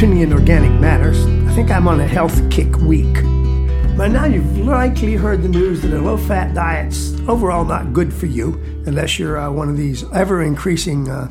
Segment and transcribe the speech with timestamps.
[0.00, 1.26] tuning in organic matters.
[1.26, 3.12] I think I'm on a health kick week.
[3.98, 8.10] By now, you've likely heard the news that a low fat diet's overall not good
[8.10, 8.54] for you
[8.86, 11.30] unless you're uh, one of these ever increasing, uh,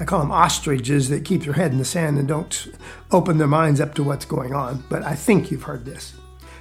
[0.00, 2.68] I call them ostriches, that keep their head in the sand and don't
[3.10, 4.82] open their minds up to what's going on.
[4.88, 6.14] But I think you've heard this.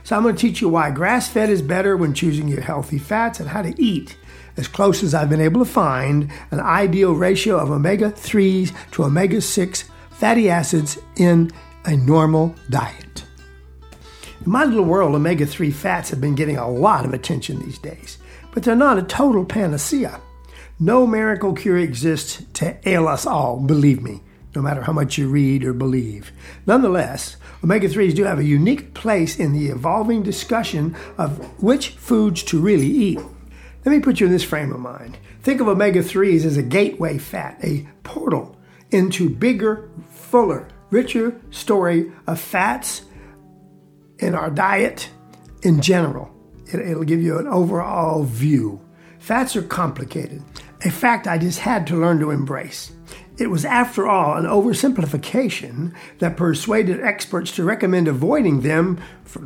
[0.03, 2.97] So I'm going to teach you why grass fed is better when choosing your healthy
[2.97, 4.17] fats and how to eat
[4.57, 9.05] as close as I've been able to find an ideal ratio of omega 3s to
[9.05, 9.85] omega 6
[10.17, 11.51] fatty acids in
[11.83, 13.25] a normal diet.
[14.45, 17.77] In my little world, omega 3 fats have been getting a lot of attention these
[17.77, 18.17] days,
[18.53, 20.21] but they're not a total panacea.
[20.79, 24.21] No miracle cure exists to ail us all, believe me,
[24.55, 26.31] no matter how much you read or believe.
[26.65, 32.41] Nonetheless, omega 3s do have a unique place in the evolving discussion of which foods
[32.43, 33.19] to really eat.
[33.83, 35.17] Let me put you in this frame of mind.
[35.43, 38.54] Think of omega 3s as a gateway fat, a portal
[38.95, 43.01] into bigger, fuller, richer story of fats
[44.19, 45.09] in our diet
[45.63, 46.31] in general.
[46.71, 48.81] It, will give you an overall view.
[49.19, 50.41] Fats are complicated,
[50.83, 52.93] a fact I just had to learn to embrace.
[53.37, 59.41] It was, after all, an oversimplification that persuaded experts to recommend avoiding them for,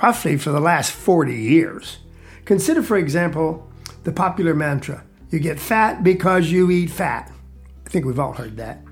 [0.00, 1.98] roughly for the last 40 years.
[2.44, 3.68] Consider, for example,
[4.04, 7.32] the popular mantra you get fat because you eat fat.
[7.84, 8.82] I think we've all heard that.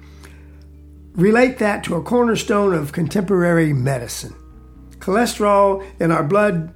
[1.14, 4.34] Relate that to a cornerstone of contemporary medicine.
[4.98, 6.74] Cholesterol in our blood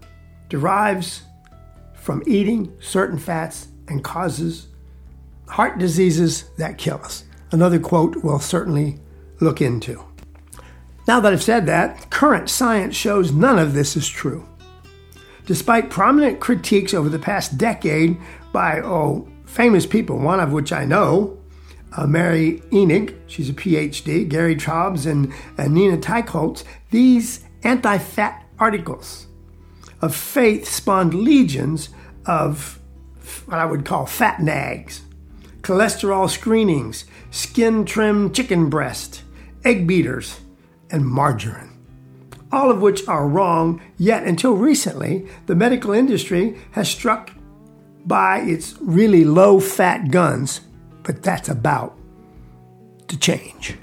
[0.49, 1.23] derives
[1.95, 4.69] from eating certain fats and causes
[5.47, 7.25] heart diseases that kill us.
[7.53, 8.99] Another quote we'll certainly
[9.41, 10.05] look into.
[11.07, 14.49] Now that I've said that, current science shows none of this is true.
[15.47, 18.17] Despite prominent critiques over the past decade
[18.53, 21.39] by, oh, famous people, one of which I know,
[21.97, 28.45] uh, Mary Enig, she's a PhD, Gary Taubes, and, and Nina Teicholz, these anti fat
[28.59, 29.27] articles
[30.01, 31.89] of faith spawned legions
[32.27, 32.81] of
[33.47, 35.03] what I would call fat nags,
[35.63, 39.23] cholesterol screenings, skin trim chicken breast,
[39.65, 40.41] egg beaters,
[40.91, 41.71] and margarine.
[42.53, 47.31] All of which are wrong, yet until recently, the medical industry has struck
[48.05, 50.61] by its really low fat guns
[51.05, 51.97] but that's about
[53.07, 53.77] to change.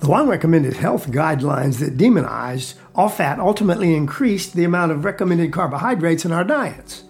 [0.00, 5.52] The long recommended health guidelines that demonize all fat ultimately increased the amount of recommended
[5.52, 7.04] carbohydrates in our diets.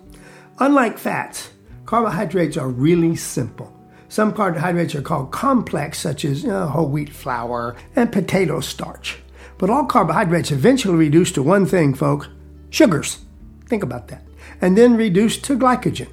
[0.59, 1.51] Unlike fats,
[1.87, 3.75] carbohydrates are really simple.
[4.09, 9.19] Some carbohydrates are called complex, such as you know, whole wheat flour and potato starch.
[9.59, 12.29] But all carbohydrates eventually reduce to one thing, folks
[12.71, 13.19] sugars.
[13.67, 14.23] Think about that.
[14.61, 16.09] And then reduce to glycogen.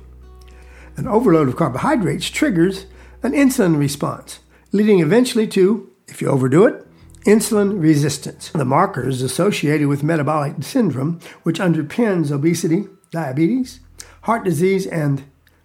[0.98, 2.86] An overload of carbohydrates triggers
[3.22, 4.40] an insulin response,
[4.72, 6.86] leading eventually to, if you overdo it,
[7.26, 8.50] insulin resistance.
[8.50, 13.80] The markers associated with metabolic syndrome, which underpins obesity, diabetes,
[14.22, 15.24] heart disease, and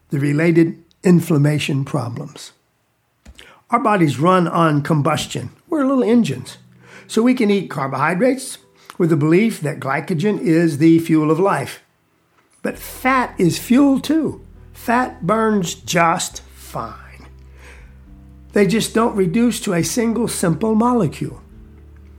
[0.08, 2.52] the related inflammation problems.
[3.70, 5.50] Our bodies run on combustion.
[5.68, 6.58] We're little engines.
[7.06, 8.58] So we can eat carbohydrates
[8.98, 11.82] with the belief that glycogen is the fuel of life.
[12.62, 14.44] But fat is fuel too.
[14.90, 17.28] Fat burns just fine.
[18.54, 21.40] They just don't reduce to a single simple molecule.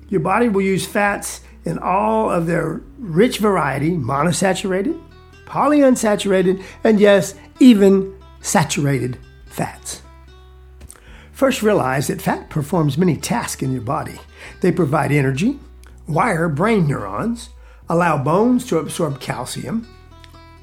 [0.08, 4.98] Your body will use fats in all of their rich variety monosaturated,
[5.46, 9.18] polyunsaturated, and yes, even saturated
[9.48, 10.02] fats.
[11.34, 14.18] First, realize that fat performs many tasks in your body.
[14.62, 15.60] They provide energy,
[16.08, 17.50] wire brain neurons,
[17.90, 19.90] allow bones to absorb calcium,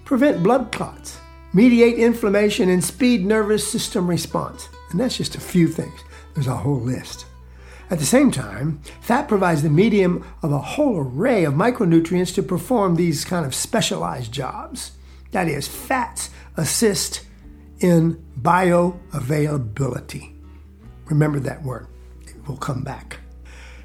[0.07, 1.19] prevent blood clots,
[1.53, 4.69] mediate inflammation, and speed nervous system response.
[4.91, 6.01] And that's just a few things.
[6.35, 7.27] There's a whole list.
[7.91, 12.43] At the same time, fat provides the medium of a whole array of micronutrients to
[12.43, 14.93] perform these kind of specialized jobs.
[15.31, 17.23] That is, fats assist
[17.81, 20.35] in bioavailability.
[21.07, 21.87] Remember that word,
[22.27, 23.21] it will come back.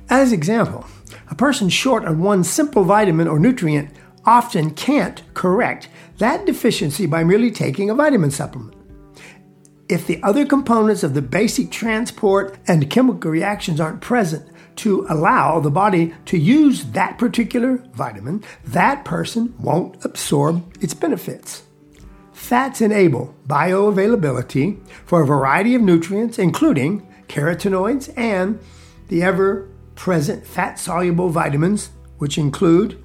[0.10, 0.86] As example,
[1.31, 3.89] a person short on one simple vitamin or nutrient
[4.25, 8.75] often can't correct that deficiency by merely taking a vitamin supplement.
[9.90, 15.60] If the other components of the basic transport and chemical reactions aren't present to allow
[15.60, 21.64] the body to use that particular vitamin, that person won't absorb its benefits.
[22.31, 28.60] Fats enable bioavailability for a variety of nutrients, including carotenoids and
[29.10, 33.02] the ever present fat soluble vitamins, which include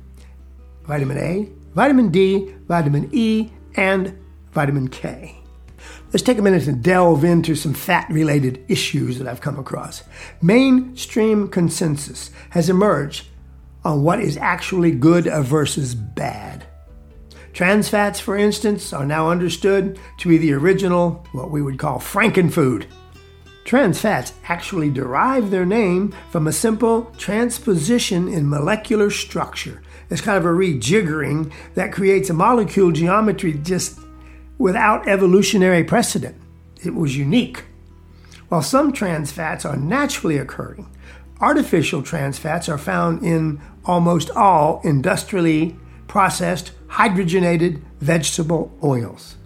[0.88, 4.18] vitamin A, vitamin D, vitamin E, and
[4.52, 5.36] vitamin K.
[6.10, 10.02] Let's take a minute to delve into some fat related issues that I've come across.
[10.40, 13.26] Mainstream consensus has emerged
[13.84, 16.66] on what is actually good versus bad.
[17.52, 21.98] Trans fats, for instance, are now understood to be the original, what we would call
[21.98, 22.86] frankenfood.
[23.64, 29.82] Trans fats actually derive their name from a simple transposition in molecular structure.
[30.10, 33.98] It's kind of a rejiggering that creates a molecule geometry just
[34.56, 36.36] without evolutionary precedent.
[36.84, 37.64] It was unique.
[38.48, 40.88] While some trans fats are naturally occurring,
[41.40, 45.76] artificial trans fats are found in almost all industrially
[46.06, 49.36] processed hydrogenated vegetable oils.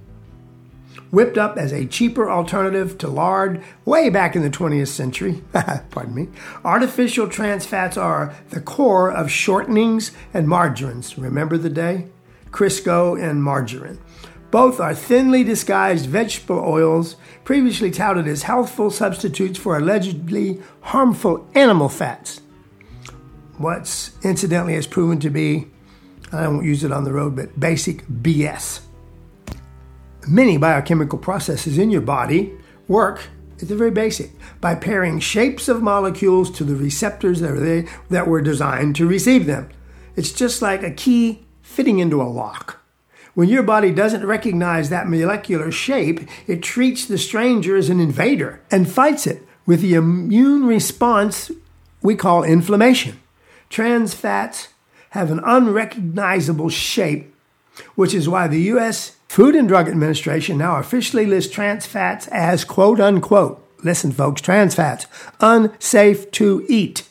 [1.13, 5.45] Whipped up as a cheaper alternative to lard way back in the 20th century,
[5.91, 6.29] pardon me,
[6.65, 11.19] artificial trans fats are the core of shortenings and margarines.
[11.19, 12.09] Remember the day?
[12.51, 13.99] Crisco and margarine.
[14.51, 21.91] Both are thinly disguised vegetable oils previously touted as healthful substitutes for allegedly harmful animal
[21.91, 22.41] fats.
[23.59, 25.69] What's incidentally has proven to be,
[26.33, 28.81] I won't use it on the road, but basic BS.
[30.29, 32.53] Many biochemical processes in your body
[32.87, 33.29] work
[33.61, 34.31] at the very basic
[34.61, 39.47] by pairing shapes of molecules to the receptors that, are that were designed to receive
[39.47, 39.69] them.
[40.15, 42.81] It's just like a key fitting into a lock.
[43.35, 48.61] When your body doesn't recognize that molecular shape, it treats the stranger as an invader
[48.71, 51.51] and fights it with the immune response
[52.03, 53.21] we call inflammation.
[53.71, 54.69] Trans fats
[55.11, 57.35] have an unrecognizable shape,
[57.95, 59.17] which is why the U.S.
[59.33, 64.75] Food and Drug Administration now officially lists trans fats as quote unquote, listen folks, trans
[64.75, 65.07] fats,
[65.41, 67.09] unsafe to eat.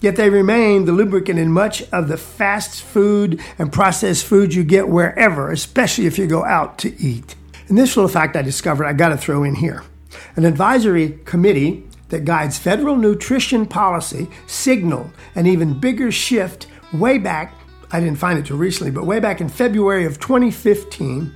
[0.00, 4.62] Yet they remain the lubricant in much of the fast food and processed food you
[4.62, 7.34] get wherever, especially if you go out to eat.
[7.66, 9.82] And this little fact I discovered, I got to throw in here.
[10.36, 17.52] An advisory committee that guides federal nutrition policy signaled an even bigger shift way back.
[17.92, 21.30] I didn't find it till recently, but way back in February of 2015,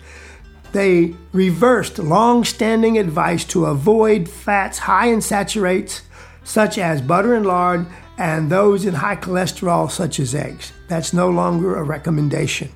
[0.72, 6.02] they reversed long standing advice to avoid fats high in saturates,
[6.44, 7.86] such as butter and lard,
[8.16, 10.72] and those in high cholesterol, such as eggs.
[10.88, 12.70] That's no longer a recommendation.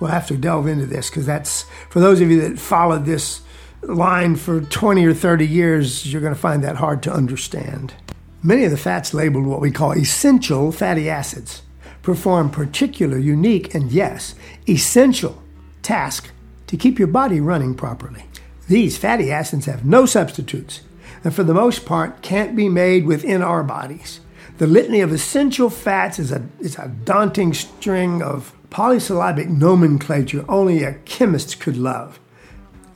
[0.00, 3.42] We'll have to delve into this because that's for those of you that followed this
[3.82, 7.94] line for 20 or 30 years, you're going to find that hard to understand.
[8.42, 11.62] Many of the fats labeled what we call essential fatty acids
[12.04, 14.36] perform particular, unique, and yes,
[14.68, 15.42] essential
[15.82, 16.30] task
[16.68, 18.26] to keep your body running properly.
[18.68, 20.82] These fatty acids have no substitutes
[21.24, 24.20] and for the most part can't be made within our bodies.
[24.58, 30.82] The litany of essential fats is a, is a daunting string of polysyllabic nomenclature only
[30.82, 32.20] a chemist could love.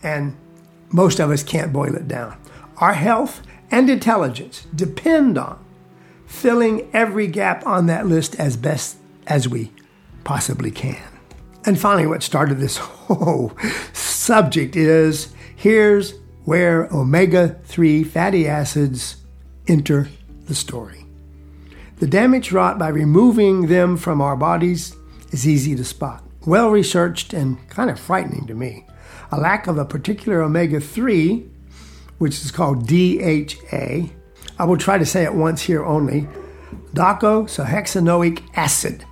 [0.02, 0.36] And
[0.90, 2.36] most of us can't boil it down.
[2.76, 5.64] Our health and intelligence depend on
[6.28, 8.96] filling every gap on that list as best
[9.26, 9.72] as we
[10.22, 11.02] possibly can.
[11.64, 13.52] And finally, what started this whole
[13.92, 16.14] subject is here's
[16.44, 19.16] where omega 3 fatty acids
[19.66, 20.08] enter
[20.46, 21.04] the story.
[21.96, 24.94] The damage wrought by removing them from our bodies
[25.30, 28.86] is easy to spot, well researched, and kind of frightening to me.
[29.32, 31.44] A lack of a particular omega 3,
[32.18, 34.10] which is called DHA,
[34.58, 36.28] I will try to say it once here only
[36.92, 39.04] docosahexaenoic acid,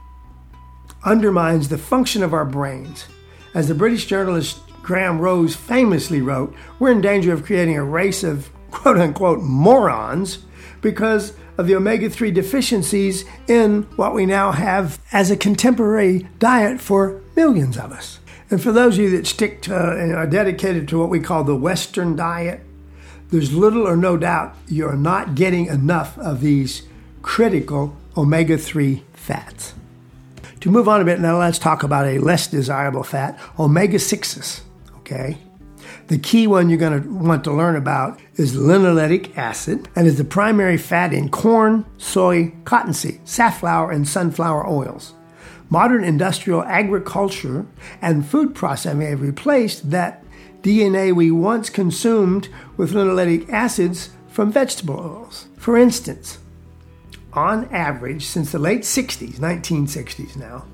[1.05, 3.07] undermines the function of our brains.
[3.55, 8.25] As the British journalist Graham Rose famously wrote, we're in danger of creating a race
[8.25, 10.38] of quote unquote morons
[10.81, 16.81] because of the omega 3 deficiencies in what we now have as a contemporary diet
[16.81, 18.21] for millions of us.
[18.50, 21.45] And for those of you that stick to and are dedicated to what we call
[21.45, 22.61] the Western diet,
[23.30, 26.83] there's little or no doubt you're not getting enough of these
[27.23, 29.75] critical omega 3 fats.
[30.61, 34.62] To move on a bit, now let's talk about a less desirable fat, omega 6s.
[34.99, 35.38] Okay?
[36.09, 40.18] The key one you're going to want to learn about is linoleic acid and is
[40.18, 45.14] the primary fat in corn, soy, cottonseed, safflower, and sunflower oils.
[45.68, 47.66] Modern industrial agriculture
[48.00, 50.23] and food processing have replaced that
[50.66, 55.46] DHA we once consumed with linoleic acids from vegetable oils.
[55.56, 56.38] For instance,
[57.32, 60.64] on average, since the late 60s, 1960s now,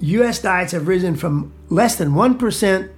[0.00, 2.90] US diets have risen from less than 1%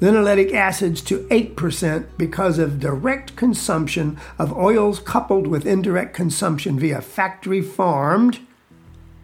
[0.00, 7.00] linoleic acids to 8% because of direct consumption of oils coupled with indirect consumption via
[7.00, 8.40] factory farmed.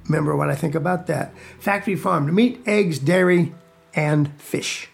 [0.04, 3.52] Remember what I think about that factory farmed meat, eggs, dairy,
[3.92, 4.88] and fish.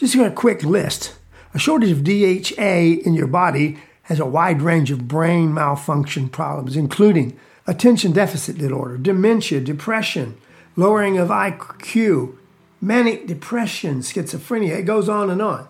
[0.00, 1.14] Just a quick list
[1.52, 6.74] A shortage of DHA in your body has a wide range of brain malfunction problems,
[6.74, 10.38] including attention deficit disorder, dementia, depression,
[10.74, 12.34] lowering of IQ,
[12.80, 14.78] manic depression, schizophrenia.
[14.78, 15.68] It goes on and on.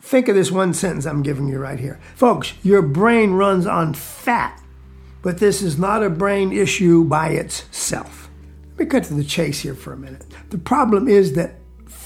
[0.00, 1.98] Think of this one sentence I'm giving you right here.
[2.14, 4.62] Folks, your brain runs on fat,
[5.22, 8.30] but this is not a brain issue by itself.
[8.70, 10.24] Let me cut to the chase here for a minute.
[10.50, 11.55] The problem is that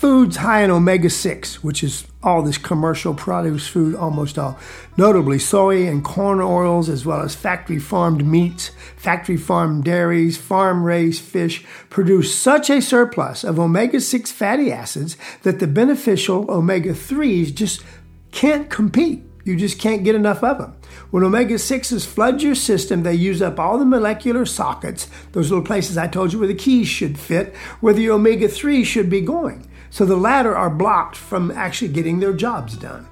[0.00, 4.58] foods high in omega 6, which is all this commercial produce food, almost all,
[4.96, 10.84] notably soy and corn oils, as well as factory farmed meats, factory farmed dairies, farm
[10.84, 16.94] raised fish, produce such a surplus of omega 6 fatty acids that the beneficial omega
[16.94, 17.84] 3s just
[18.32, 19.22] can't compete.
[19.44, 20.76] You just can't get enough of them.
[21.10, 25.64] When omega 6s flood your system, they use up all the molecular sockets, those little
[25.64, 29.20] places I told you where the keys should fit, where the omega 3 should be
[29.20, 29.66] going.
[29.90, 33.06] So the latter are blocked from actually getting their jobs done.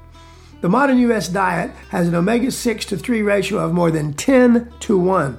[0.61, 4.73] The modern US diet has an omega 6 to 3 ratio of more than 10
[4.80, 5.38] to 1.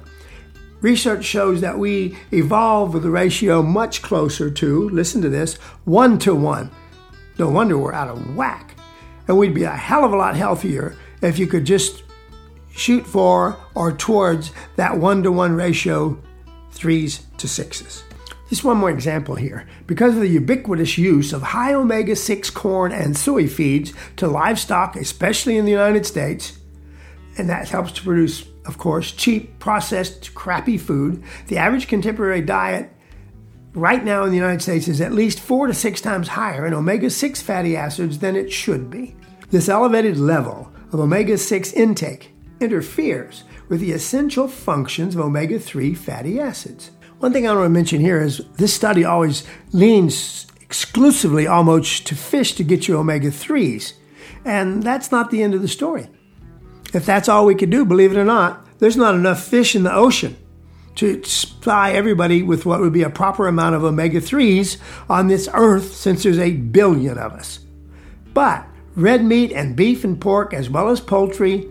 [0.80, 6.18] Research shows that we evolved with a ratio much closer to, listen to this, 1
[6.20, 6.70] to 1.
[7.38, 8.74] No wonder we're out of whack.
[9.28, 12.02] And we'd be a hell of a lot healthier if you could just
[12.74, 16.18] shoot for or towards that 1 to 1 ratio,
[16.72, 18.02] 3s to 6s.
[18.50, 19.64] Just one more example here.
[19.86, 24.96] Because of the ubiquitous use of high omega 6 corn and soy feeds to livestock,
[24.96, 26.58] especially in the United States,
[27.38, 32.90] and that helps to produce, of course, cheap, processed, crappy food, the average contemporary diet
[33.72, 36.74] right now in the United States is at least four to six times higher in
[36.74, 39.14] omega 6 fatty acids than it should be.
[39.50, 45.94] This elevated level of omega 6 intake interferes with the essential functions of omega 3
[45.94, 46.90] fatty acids.
[47.20, 52.14] One thing I want to mention here is this study always leans exclusively almost to
[52.14, 53.92] fish to get your omega 3s.
[54.46, 56.08] And that's not the end of the story.
[56.94, 59.82] If that's all we could do, believe it or not, there's not enough fish in
[59.82, 60.34] the ocean
[60.94, 64.78] to supply everybody with what would be a proper amount of omega 3s
[65.10, 67.58] on this earth since there's 8 billion of us.
[68.32, 71.68] But red meat and beef and pork, as well as poultry,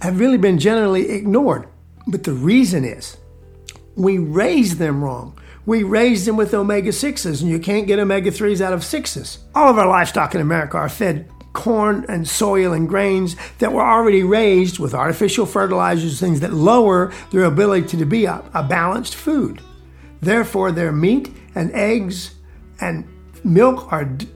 [0.00, 1.66] have really been generally ignored.
[2.06, 3.16] But the reason is
[4.00, 5.38] we raise them wrong.
[5.66, 9.38] We raise them with omega 6s, and you can't get omega 3s out of 6s.
[9.54, 13.82] All of our livestock in America are fed corn and soil and grains that were
[13.82, 19.16] already raised with artificial fertilizers, things that lower their ability to be a, a balanced
[19.16, 19.60] food.
[20.22, 22.34] Therefore, their meat and eggs
[22.80, 23.06] and
[23.44, 24.28] milk are d-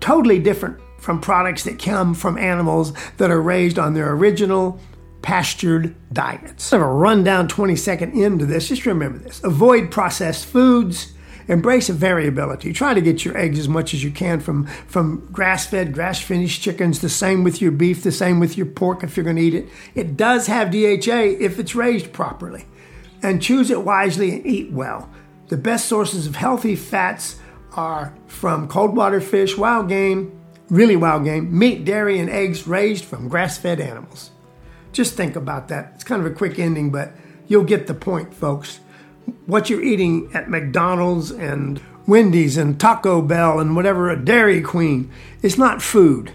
[0.00, 4.80] totally different from products that come from animals that are raised on their original
[5.22, 6.72] pastured diets.
[6.72, 8.68] I have a rundown 20 second into this.
[8.68, 11.12] Just remember this avoid processed foods.
[11.48, 12.72] Embrace variability.
[12.72, 16.20] Try to get your eggs as much as you can from, from grass fed, grass
[16.20, 17.00] finished chickens.
[17.00, 19.54] The same with your beef, the same with your pork if you're going to eat
[19.54, 19.68] it.
[19.96, 22.66] It does have DHA if it's raised properly.
[23.24, 25.10] And choose it wisely and eat well.
[25.48, 27.36] The best sources of healthy fats
[27.74, 33.04] are from cold water fish, wild game, really wild game, meat, dairy, and eggs raised
[33.04, 34.31] from grass fed animals.
[34.92, 35.92] Just think about that.
[35.94, 37.12] It's kind of a quick ending, but
[37.48, 38.78] you'll get the point, folks.
[39.46, 45.10] What you're eating at McDonald's and Wendy's and Taco Bell and whatever, a Dairy Queen,
[45.42, 46.32] it's not food.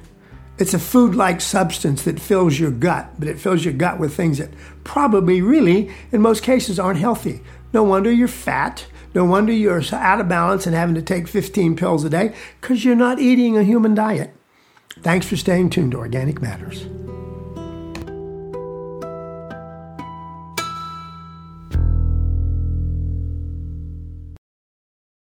[0.57, 4.15] It's a food like substance that fills your gut, but it fills your gut with
[4.15, 4.49] things that
[4.83, 7.41] probably, really, in most cases, aren't healthy.
[7.73, 8.87] No wonder you're fat.
[9.13, 12.83] No wonder you're out of balance and having to take 15 pills a day because
[12.83, 14.33] you're not eating a human diet.
[15.01, 16.87] Thanks for staying tuned to Organic Matters.